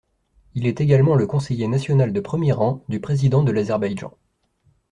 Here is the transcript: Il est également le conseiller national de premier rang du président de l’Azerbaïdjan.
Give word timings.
Il 0.55 0.65
est 0.65 0.81
également 0.81 1.13
le 1.13 1.27
conseiller 1.27 1.67
national 1.67 2.11
de 2.11 2.19
premier 2.19 2.53
rang 2.53 2.81
du 2.89 2.99
président 2.99 3.43
de 3.43 3.51
l’Azerbaïdjan. 3.51 4.11